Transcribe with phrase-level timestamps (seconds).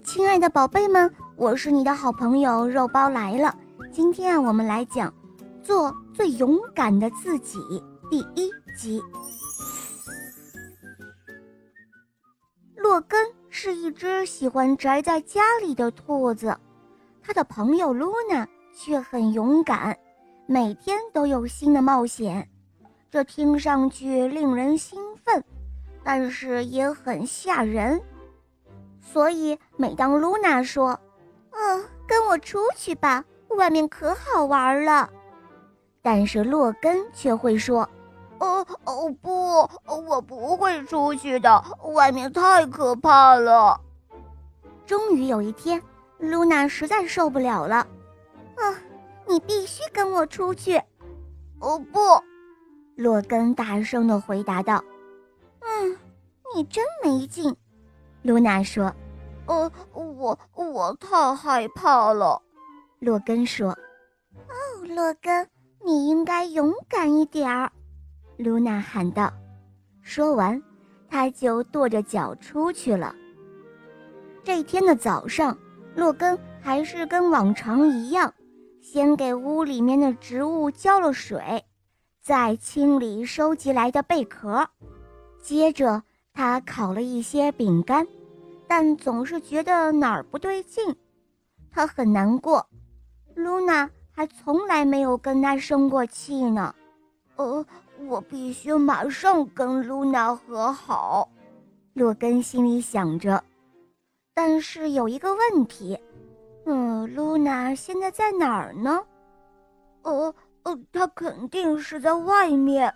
[0.00, 3.56] 亲爱的宝贝们，我是你的好朋友肉包来了。
[3.92, 5.08] 今天啊，我们来讲
[5.62, 7.58] 《做最勇敢的自己》
[8.10, 9.00] 第一集。
[12.74, 16.56] 洛根是一只喜欢宅在家里的兔子，
[17.22, 19.96] 他的朋友露娜却很勇敢，
[20.46, 22.48] 每天都有新的冒险。
[23.10, 25.42] 这听上去令人兴奋，
[26.02, 28.00] 但是也很吓人。
[29.14, 30.98] 所以，每当露娜说
[31.54, 35.08] ：“嗯，跟我出去吧，外面可好玩了。”
[36.02, 37.88] 但是洛根却会说
[38.40, 43.80] ：“哦哦不，我不会出去的，外面太可怕了。”
[44.84, 45.80] 终于有一天，
[46.18, 47.86] 露娜实在受不了了
[48.58, 48.74] ：“啊，
[49.28, 50.76] 你必须跟我出去
[51.62, 52.00] ！”“哦不！”
[53.00, 54.82] 洛根大声地回答道。
[55.62, 55.96] “嗯，
[56.52, 57.54] 你真没劲。”
[58.22, 58.92] 露娜说
[59.46, 62.40] ：“呃，我我太害怕了。”
[63.00, 63.70] 洛根说
[64.34, 65.48] ：“哦，洛根，
[65.84, 67.70] 你应该勇敢一点儿。”
[68.38, 69.32] 露娜喊道。
[70.02, 70.62] 说完，
[71.08, 73.14] 他就跺着脚出去了。
[74.42, 75.56] 这天的早上，
[75.94, 78.32] 洛根还是跟往常一样，
[78.82, 81.64] 先给屋里面的植物浇了水，
[82.20, 84.68] 再清理收集来的贝壳，
[85.40, 86.02] 接着。
[86.36, 88.04] 他烤了一些饼干，
[88.66, 90.94] 但总是觉得哪儿不对劲，
[91.70, 92.66] 他很难过。
[93.34, 96.74] 露娜还从来没有跟他生过气呢。
[97.36, 97.64] 呃，
[98.06, 101.28] 我必须马上跟露娜和好，
[101.94, 103.42] 洛根心里想着。
[104.32, 105.98] 但是有一个问题，
[106.64, 109.02] 嗯，露娜现在在哪儿呢？
[110.02, 112.92] 呃呃，她肯定是在外面。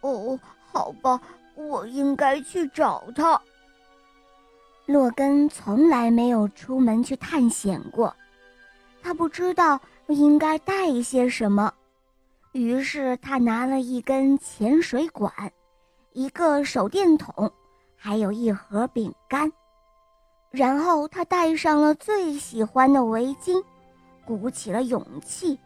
[0.00, 0.38] 哦，
[0.72, 1.20] 好吧。
[1.54, 3.40] 我应该去找他。
[4.88, 8.16] 洛根从来没有出门去探险过，
[9.02, 11.70] 他不知道应该带一些什么，
[12.52, 15.30] 于是他拿了一根潜水管，
[16.14, 17.52] 一个手电筒，
[17.96, 19.52] 还有一盒饼干，
[20.50, 23.62] 然后他戴上了最喜欢的围巾，
[24.24, 25.58] 鼓起了勇气，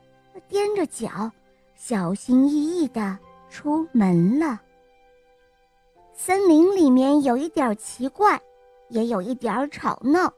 [0.50, 1.30] 踮着脚，
[1.76, 3.16] 小心翼翼地
[3.48, 4.60] 出门了。
[6.12, 8.40] 森林里面有一点奇怪，
[8.92, 10.30] 也有一点儿吵闹，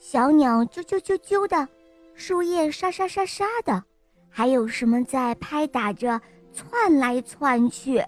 [0.00, 1.68] 小鸟啾啾啾啾的，
[2.14, 3.80] 树叶沙沙沙沙的，
[4.28, 6.20] 还有什么在拍打着
[6.52, 8.04] 窜来窜去。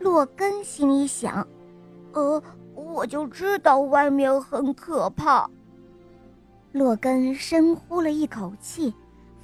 [0.00, 1.46] 洛根心里想
[2.12, 2.42] ：“呃，
[2.74, 5.48] 我就知道外面很可怕。”
[6.72, 8.92] 洛根深呼了一口气，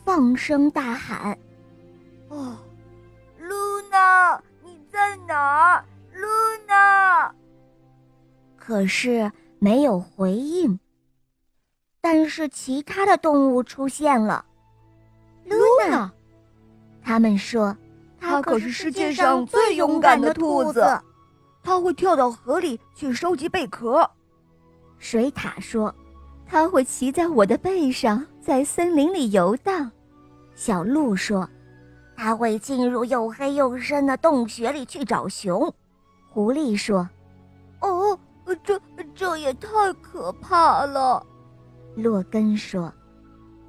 [0.04, 1.38] 放声大喊
[2.30, 2.56] ：“哦，
[3.38, 5.84] 露娜，你在哪儿？”
[8.66, 10.80] 可是没有回应。
[12.00, 14.44] 但是其他的动物出现了。
[15.44, 15.56] 露
[15.88, 16.10] 娜，
[17.00, 17.76] 他们说，
[18.20, 20.84] 它可是世界上最勇敢的兔子，
[21.62, 24.10] 它会跳到河里去收集贝壳。
[24.98, 25.94] 水獭说，
[26.44, 29.88] 它会骑在我的背上，在森林里游荡。
[30.56, 31.48] 小鹿说，
[32.16, 35.72] 它会进入又黑又深的洞穴里去找熊。
[36.28, 37.08] 狐狸说
[37.80, 38.18] ：“哦，
[38.56, 38.80] 这
[39.14, 39.68] 这也太
[40.02, 41.24] 可怕了。”
[41.96, 42.92] 洛根说：“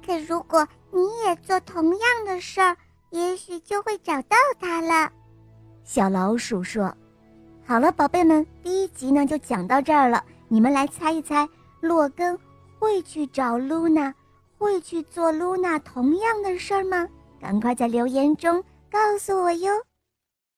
[0.04, 2.76] 可如果你也做同样的事儿，
[3.10, 5.10] 也许就会找到它了。”
[5.84, 6.94] 小老鼠说
[7.66, 10.22] ：“好了，宝贝们，第一集呢就讲到这儿了。
[10.48, 11.48] 你们来猜一猜，
[11.80, 12.38] 洛根
[12.78, 14.14] 会去找露娜，
[14.58, 17.08] 会去做露娜同样的事儿吗？
[17.40, 19.72] 赶快在留言中告诉我哟。”